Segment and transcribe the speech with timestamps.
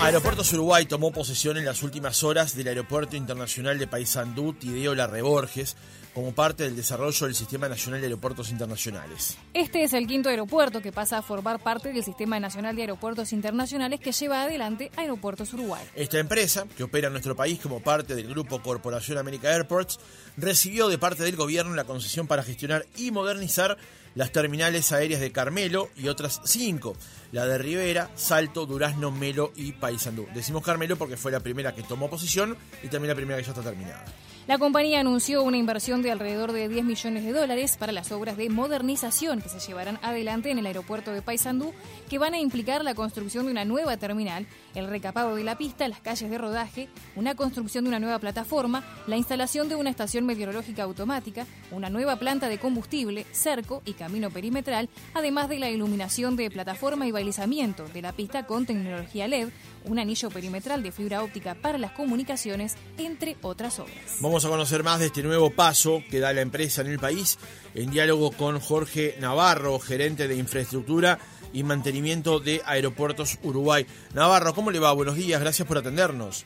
[0.00, 5.06] Aeropuertos Uruguay tomó posesión en las últimas horas del Aeropuerto Internacional de Paysandú Tideo La
[5.06, 5.76] Reborges
[6.12, 9.38] como parte del desarrollo del Sistema Nacional de Aeropuertos Internacionales.
[9.54, 13.32] Este es el quinto aeropuerto que pasa a formar parte del Sistema Nacional de Aeropuertos
[13.32, 15.82] Internacionales que lleva adelante Aeropuertos Uruguay.
[15.94, 20.00] Esta empresa, que opera en nuestro país como parte del grupo Corporación América Airports,
[20.36, 23.78] recibió de parte del gobierno la concesión para gestionar y modernizar
[24.14, 26.96] las terminales aéreas de Carmelo y otras cinco,
[27.32, 30.26] la de Rivera, Salto, Durazno, Melo y Paysandú.
[30.34, 33.50] Decimos Carmelo porque fue la primera que tomó posición y también la primera que ya
[33.52, 34.04] está terminada.
[34.48, 38.36] La compañía anunció una inversión de alrededor de 10 millones de dólares para las obras
[38.36, 41.72] de modernización que se llevarán adelante en el aeropuerto de Paysandú,
[42.10, 45.86] que van a implicar la construcción de una nueva terminal, el recapado de la pista,
[45.86, 50.26] las calles de rodaje, una construcción de una nueva plataforma, la instalación de una estación
[50.26, 56.34] meteorológica automática, una nueva planta de combustible, cerco y camino perimetral, además de la iluminación
[56.34, 59.50] de plataforma y balizamiento de la pista con tecnología LED,
[59.84, 64.18] un anillo perimetral de fibra óptica para las comunicaciones, entre otras obras.
[64.20, 67.38] Vamos a conocer más de este nuevo paso que da la empresa en el país
[67.74, 71.18] en diálogo con Jorge Navarro, gerente de infraestructura
[71.52, 73.86] y mantenimiento de Aeropuertos Uruguay.
[74.14, 74.92] Navarro, ¿cómo le va?
[74.92, 76.44] Buenos días, gracias por atendernos.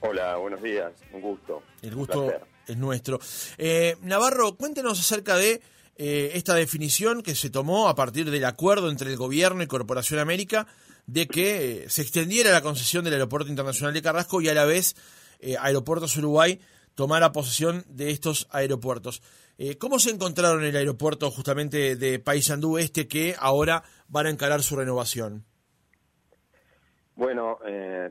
[0.00, 1.62] Hola, buenos días, un gusto.
[1.82, 2.32] El gusto
[2.66, 3.20] es nuestro.
[3.58, 5.60] Eh, Navarro, cuéntenos acerca de
[6.02, 10.18] eh, esta definición que se tomó a partir del acuerdo entre el gobierno y Corporación
[10.18, 10.66] América
[11.04, 14.64] de que eh, se extendiera la concesión del Aeropuerto Internacional de Carrasco y a la
[14.64, 14.94] vez
[15.40, 16.58] eh, Aeropuertos Uruguay
[16.94, 19.22] tomara posesión de estos aeropuertos.
[19.78, 24.62] ¿Cómo se encontraron en el aeropuerto justamente de Paysandú Este que ahora van a encarar
[24.62, 25.44] su renovación?
[27.14, 27.58] Bueno,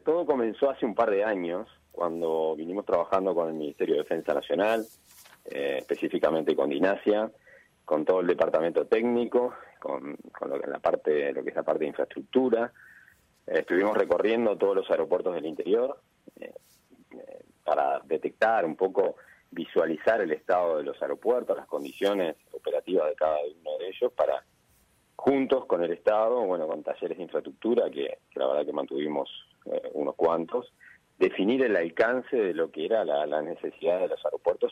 [0.06, 4.36] todo comenzó hace un par de años cuando vinimos trabajando con el Ministerio de Defensa
[4.36, 4.86] Nacional,
[5.44, 7.32] específicamente con Dinasia,
[7.90, 11.86] con todo el departamento técnico, con, lo, que, la parte, lo que es la parte
[11.86, 12.72] de infraestructura.
[13.48, 16.00] Eh, estuvimos recorriendo todos los aeropuertos del interior
[16.40, 16.54] eh,
[17.10, 19.16] eh, para detectar un poco,
[19.50, 24.44] visualizar el estado de los aeropuertos, las condiciones operativas de cada uno de ellos, para
[25.16, 29.32] juntos con el Estado, bueno, con talleres de infraestructura, que, la verdad que mantuvimos
[29.94, 30.72] unos cuantos,
[31.18, 34.72] definir el alcance de lo que era la, necesidad de los aeropuertos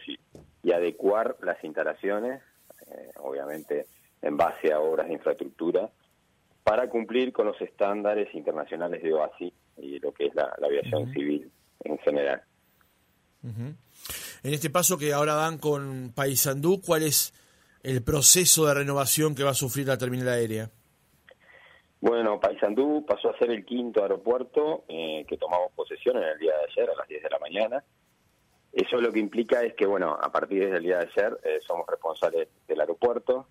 [0.63, 2.43] y adecuar las instalaciones
[2.91, 3.87] eh, obviamente
[4.21, 5.89] en base a obras de infraestructura,
[6.63, 11.49] para cumplir con los estándares internacionales de OASI y lo que es la, aviación civil
[11.83, 12.41] en general.
[13.41, 17.33] En este paso que ahora dan con Paysandú, ¿cuál es
[17.83, 20.69] el proceso de renovación que va a sufrir la terminal aérea?
[22.01, 26.51] Bueno, Paysandú pasó a ser el quinto aeropuerto eh, que tomamos posesión en el día
[26.51, 27.83] de ayer a las 10 de la mañana.
[28.77, 31.87] Eso lo que implica es que, bueno, a partir del día de ayer eh, somos
[31.87, 33.47] responsables del aeropuerto.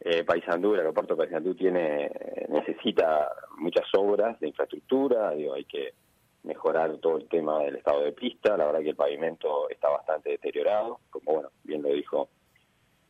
[0.00, 2.10] Eh, Paysandú, el aeropuerto de Paysandú tiene,
[2.48, 5.94] necesita muchas obras de infraestructura, digo, hay que
[6.42, 10.30] mejorar todo el tema del estado de pista, la verdad que el pavimento está bastante
[10.30, 12.28] deteriorado, como bueno, bien lo dijo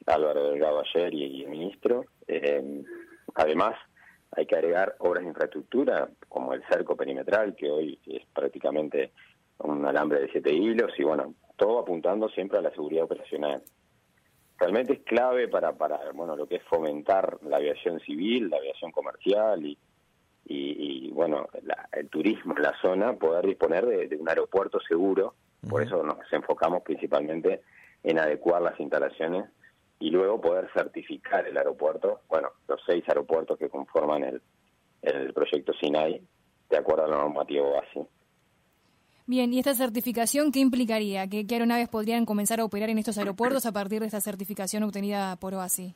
[0.04, 2.04] Álvaro Delgado ayer y, el ministro.
[2.28, 2.84] Eh,
[3.34, 3.76] además,
[4.32, 9.12] hay que agregar obras de infraestructura como el cerco perimetral, que hoy es prácticamente
[9.58, 13.62] un alambre de siete hilos y bueno, todo apuntando siempre a la seguridad operacional.
[14.58, 18.92] Realmente es clave para, para bueno, lo que es fomentar la aviación civil, la aviación
[18.92, 19.76] comercial y,
[20.46, 21.48] y, bueno,
[21.92, 25.34] el turismo en la zona, poder disponer de, un aeropuerto seguro.
[25.68, 27.62] Por eso nos enfocamos principalmente
[28.02, 29.46] en adecuar las instalaciones
[29.98, 34.42] y luego poder certificar el aeropuerto, bueno, los seis aeropuertos que conforman el,
[35.02, 36.20] el proyecto SINAI,
[36.68, 38.00] de acuerdo a la normativa así.
[39.26, 41.26] Bien, ¿y esta certificación qué implicaría?
[41.28, 45.36] ¿Qué, aeronaves podrían comenzar a operar en estos aeropuertos a partir de esta certificación obtenida
[45.36, 45.94] por OASI?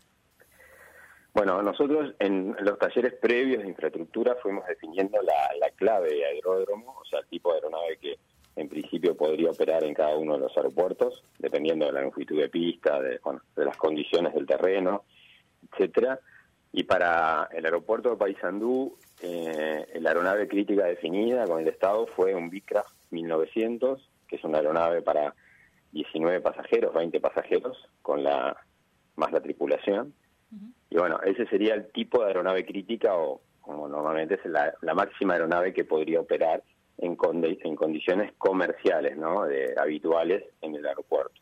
[1.34, 7.04] Bueno, nosotros en los talleres previos de infraestructura fuimos definiendo la, clave de aeródromo, o
[7.04, 8.18] sea, el tipo de aeronave que
[8.56, 12.48] en principio podría operar en cada uno de los aeropuertos, dependiendo de la longitud de
[12.48, 13.20] pista, de,
[13.56, 15.04] las condiciones del terreno,
[15.70, 16.18] etcétera.
[16.72, 22.34] Y para el aeropuerto de Paysandú, eh, la aeronave crítica definida con el Estado fue
[22.34, 25.34] un Bicraft 1900, que es una aeronave para
[25.92, 28.56] 19 pasajeros, 20 pasajeros, con la
[29.16, 30.14] más la tripulación.
[30.90, 35.34] Y bueno, ese sería el tipo de aeronave crítica o como normalmente es la, máxima
[35.34, 36.62] aeronave que podría operar
[36.96, 39.44] en, en condiciones comerciales, ¿no?
[39.44, 41.38] De, habituales en el aeropuerto.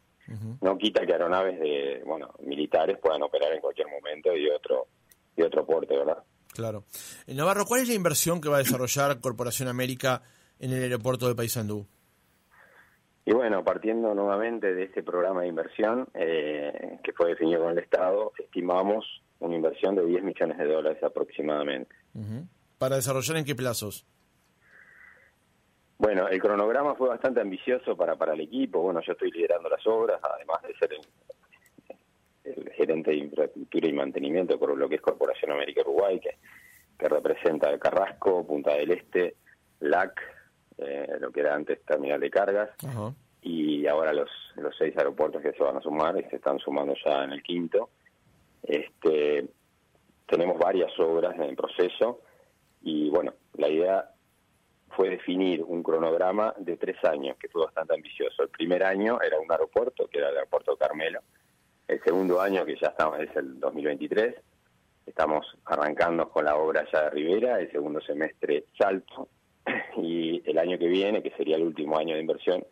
[0.61, 4.89] No quita que aeronaves de, bueno, militares puedan operar en cualquier momento y otro
[5.37, 6.25] y otro puerto, ¿verdad?
[6.53, 6.85] Claro.
[7.29, 10.23] En Navarro, ¿cuál es la inversión que va a desarrollar Corporación América
[10.61, 11.87] en el aeropuerto de Paysandú?
[13.25, 17.79] Y bueno, partiendo nuevamente de este programa de inversión eh, que fue definido con el
[17.79, 19.05] Estado, estimamos
[19.41, 21.95] una inversión de 10 millones de dólares aproximadamente.
[22.79, 24.07] ¿Para desarrollar en qué plazos?
[25.99, 28.81] Bueno, el cronograma fue bastante ambicioso para, para el equipo.
[28.81, 30.91] Bueno, yo estoy liderando las obras, además de ser
[32.45, 36.37] el, gerente de infraestructura y mantenimiento por lo que es Corporación América Uruguay, que,
[36.97, 39.35] que representa Carrasco, Punta del Este,
[39.81, 40.36] LAC,
[40.79, 42.71] eh, lo que era antes terminal de cargas,
[43.43, 46.95] y ahora los, los seis aeropuertos que se van a sumar y se están sumando
[47.05, 47.91] ya en el quinto.
[48.63, 49.47] Este,
[50.27, 52.21] tenemos varias obras en proceso
[52.83, 54.11] y bueno, la idea
[54.91, 58.43] fue definir un cronograma de tres años, que fue bastante ambicioso.
[58.43, 61.21] El primer año era un aeropuerto, que era el aeropuerto Carmelo.
[61.87, 64.35] El segundo año, que ya estamos, es el 2023,
[65.07, 69.29] estamos arrancando con la obra ya de Rivera, el segundo semestre Salto,
[69.97, 72.65] y el año que viene, que sería el último año de inversión,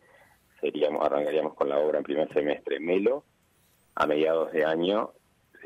[0.61, 3.25] seríamos arrancaríamos con la obra en primer semestre Melo,
[3.95, 5.13] a mediados de año,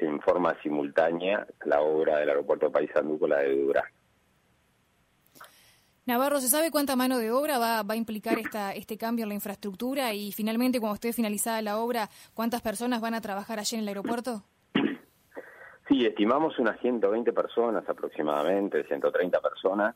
[0.01, 3.99] en forma simultánea, la obra del aeropuerto de Paysandú con la de Durazno.
[6.07, 9.29] Navarro, ¿se sabe cuánta mano de obra va, va a implicar esta, este cambio en
[9.29, 10.15] la infraestructura?
[10.15, 13.89] Y finalmente, cuando esté finalizada la obra, ¿cuántas personas van a trabajar allí en el
[13.89, 14.43] aeropuerto?
[15.89, 19.95] Sí, estimamos unas 120 personas aproximadamente, 130 personas.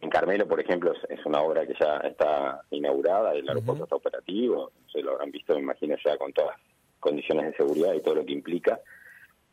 [0.00, 4.72] En Carmelo, por ejemplo, es una obra que ya está inaugurada, el aeropuerto está operativo,
[4.90, 6.60] se lo habrán visto, me imagino, ya con todas las
[6.98, 8.80] condiciones de seguridad y todo lo que implica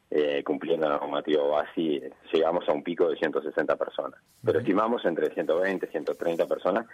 [0.10, 4.22] eh, cumpliendo la normativa base, llegamos a un pico de 160 personas.
[4.42, 6.86] Pero estimamos entre 120 y 130 personas,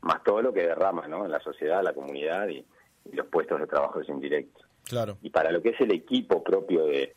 [0.00, 1.24] más todo lo que derrama ¿no?
[1.24, 2.64] en la sociedad, la comunidad y,
[3.10, 4.64] los puestos de trabajo indirectos.
[4.84, 5.18] Claro.
[5.22, 7.16] Y para lo que es el equipo propio de,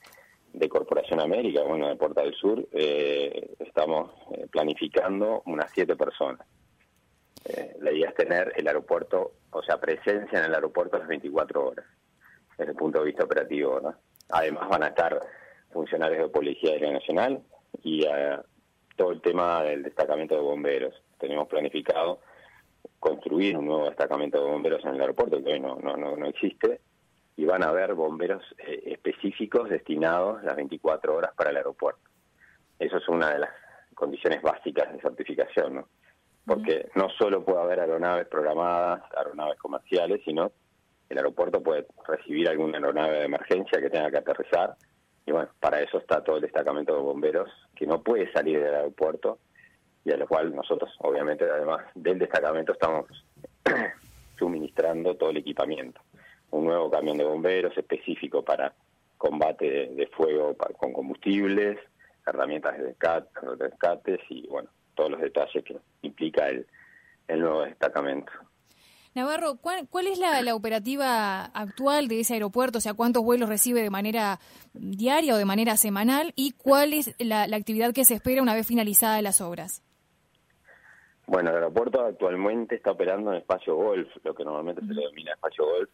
[0.68, 4.10] Corporación América, bueno, de Puerta del Sur, eh, estamos
[4.56, 6.48] planificando unas siete personas.
[7.44, 11.68] Eh, la idea es tener el aeropuerto, o sea, presencia en el aeropuerto las 24
[11.68, 11.86] horas,
[12.58, 13.96] desde el punto de vista operativo, ¿no?
[14.30, 15.20] Además van a estar
[15.74, 17.44] funcionarios de Policía Aérea Nacional
[17.84, 18.38] y eh,
[18.96, 21.04] todo el tema del destacamento de bomberos.
[21.20, 22.22] Tenemos planificado
[22.98, 26.80] construir un nuevo destacamento de bomberos en el aeropuerto, que hoy no, no, no, existe,
[27.36, 32.10] y van a haber bomberos eh, específicos destinados las 24 horas para el aeropuerto.
[32.80, 33.65] Eso es una de las
[33.96, 35.88] condiciones básicas de certificación, ¿no?
[36.46, 40.52] Porque no solo puede haber aeronaves programadas, aeronaves comerciales, sino
[41.10, 44.76] el aeropuerto puede recibir alguna aeronave de emergencia que tenga que aterrizar.
[45.26, 48.76] Y bueno, para eso está todo el destacamento de bomberos que no puede salir del
[48.76, 49.40] aeropuerto
[50.04, 53.06] y a lo cual nosotros, obviamente, además del destacamento, estamos
[54.38, 56.00] suministrando todo el equipamiento.
[56.52, 58.72] Un nuevo camión de bomberos específico para
[59.18, 61.80] combate de, fuego con combustibles,
[62.26, 62.96] herramientas de
[63.58, 66.66] rescates y, bueno, todos los detalles que implica el,
[67.28, 68.32] el nuevo destacamento.
[69.16, 72.80] Navarro, ¿cuál, es la, operativa actual de ese aeropuerto?
[72.80, 74.40] O sea, ¿cuántos vuelos recibe de manera
[74.74, 76.34] diaria o de manera semanal?
[76.36, 79.82] ¿Y cuál es la, actividad que se espera una vez finalizadas las obras?
[81.28, 85.32] Bueno, el aeropuerto actualmente está operando en espacio golf, lo que normalmente se le denomina
[85.32, 85.90] espacio golf,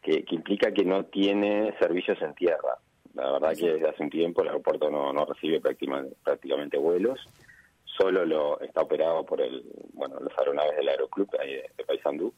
[0.00, 2.78] que, implica que no tiene servicios en tierra.
[3.14, 7.20] La verdad que desde hace un tiempo el aeropuerto no, recibe prácticamente, prácticamente vuelos.
[7.84, 12.32] Solo lo está operado por el bueno los aeronaves del aeroclub de, de Paysandú.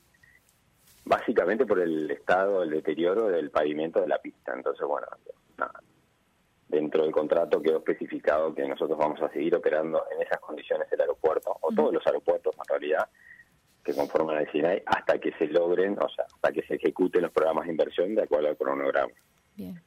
[1.04, 4.52] Básicamente por el estado el deterioro del pavimento de la pista.
[4.54, 5.06] Entonces bueno
[6.68, 11.00] dentro del contrato quedó especificado que nosotros vamos a seguir operando en esas condiciones el
[11.00, 13.08] aeropuerto o todos los aeropuertos en realidad
[13.84, 17.30] que conforman el SINAI hasta que se logren o sea hasta que se ejecuten los
[17.30, 19.12] programas de inversión de acuerdo al cronograma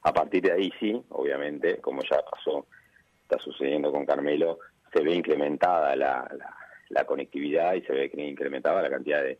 [0.02, 2.66] a partir de ahí sí obviamente como ya pasó
[3.24, 4.60] está sucediendo con Carmelo
[4.94, 6.30] se ve incrementada la,
[6.90, 9.40] la, conectividad y se ve incrementada la cantidad de,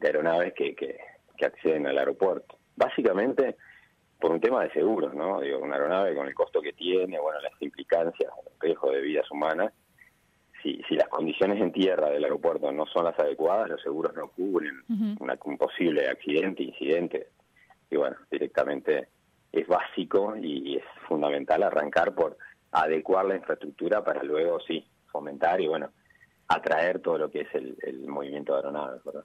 [0.00, 0.96] aeronaves que, que,
[1.44, 2.58] acceden al aeropuerto.
[2.74, 3.56] Básicamente
[4.18, 5.40] por un tema de seguros, ¿no?
[5.40, 9.30] Digo, una aeronave con el costo que tiene, bueno, las implicancias, el riesgo de vidas
[9.30, 9.72] humanas,
[10.60, 14.28] si, si las condiciones en tierra del aeropuerto no son las adecuadas, los seguros no
[14.28, 17.28] cubren un posible accidente, incidente,
[17.88, 19.08] y bueno, directamente
[19.52, 22.36] es básico y es fundamental arrancar por
[22.72, 25.90] adecuar la infraestructura para luego, sí, fomentar y, bueno,
[26.48, 29.24] atraer todo lo que es el, movimiento de aeronaves, ¿verdad?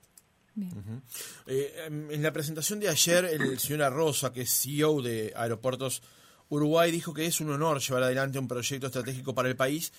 [1.48, 6.04] Eh, en la presentación de ayer, el señor Rosa, que es CEO de Aeropuertos
[6.50, 9.92] Uruguay, dijo que es un honor llevar adelante un proyecto estratégico para el país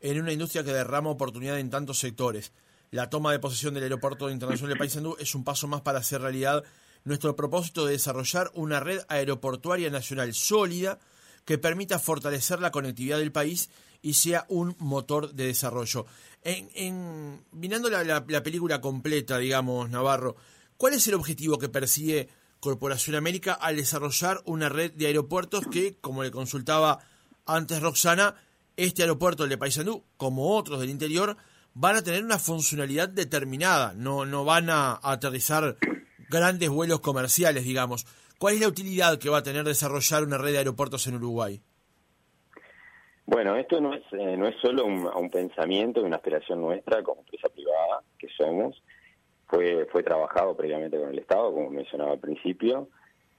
[0.00, 2.52] en una industria que derrama oportunidad en tantos sectores.
[2.90, 6.20] La toma de posesión del Aeropuerto Internacional de Paysandú es un paso más para hacer
[6.20, 6.62] realidad
[7.04, 10.98] nuestro propósito de desarrollar una red aeroportuaria nacional sólida
[11.44, 16.06] que permita fortalecer la conectividad del país y sea un motor de desarrollo.
[16.42, 20.36] En, en mirando la, película completa, digamos, Navarro,
[20.76, 22.28] ¿cuál es el objetivo que persigue
[22.60, 27.00] Corporación América al desarrollar una red de aeropuertos que, como le consultaba
[27.44, 28.36] antes Roxana,
[28.76, 31.36] este aeropuerto, el de Paysandú, como otros del interior,
[31.74, 35.76] van a tener una funcionalidad determinada, no, no van a, aterrizar
[36.32, 38.06] grandes vuelos comerciales, digamos.
[38.38, 41.60] ¿Cuál es la utilidad que va a tener desarrollar una red de aeropuertos en Uruguay?
[43.24, 47.20] Bueno, esto no es, eh, no es solo un, un pensamiento, una aspiración nuestra como
[47.20, 48.82] empresa privada que somos.
[49.46, 52.88] Fue, fue trabajado previamente con el Estado, como mencionaba al principio.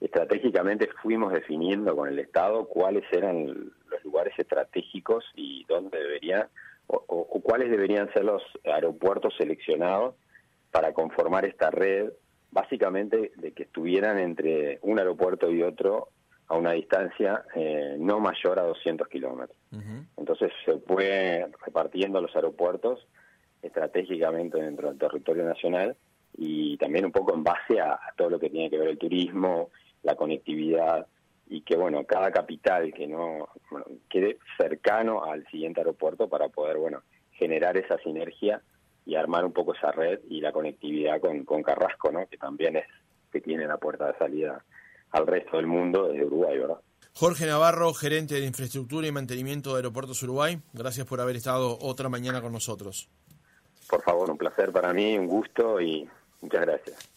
[0.00, 6.48] Estratégicamente fuimos definiendo con el Estado cuáles eran los lugares estratégicos y dónde deberían,
[6.86, 10.14] o cuáles deberían ser los aeropuertos seleccionados
[10.70, 12.10] para conformar esta red,
[12.54, 16.10] básicamente de que estuvieran entre un aeropuerto y otro
[16.46, 19.58] a una distancia eh, no mayor a 200 kilómetros.
[20.16, 23.06] Entonces se fue repartiendo los aeropuertos
[23.60, 25.96] estratégicamente dentro del territorio nacional
[26.38, 29.70] y también un poco en base a, todo lo que tiene que ver el turismo,
[30.04, 31.08] la conectividad
[31.48, 33.48] y que bueno cada capital que no
[34.08, 38.62] quede cercano al siguiente aeropuerto para poder bueno generar esa sinergia
[39.06, 42.26] y armar un poco esa red y la conectividad con, con Carrasco, ¿no?
[42.26, 42.86] que también es
[43.30, 44.64] que tiene la puerta de salida
[45.10, 46.78] al resto del mundo de Uruguay, ¿verdad?
[47.16, 52.08] Jorge Navarro, gerente de infraestructura y mantenimiento de Aeropuertos Uruguay, gracias por haber estado otra
[52.08, 53.08] mañana con nosotros.
[53.88, 56.08] Por favor, un placer para mí, un gusto y
[56.40, 57.13] muchas gracias.